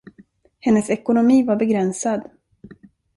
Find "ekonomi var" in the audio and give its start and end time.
0.89-1.55